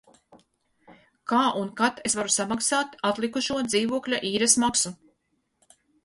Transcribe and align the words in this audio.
Kā 1.31 1.41
un 1.59 1.67
kad 1.81 1.99
es 2.09 2.15
varu 2.19 2.31
samaksāt 2.35 2.95
atlikušo 3.09 3.57
dzīvokļa 3.67 4.23
īres 4.31 4.57
maksu? 4.65 4.93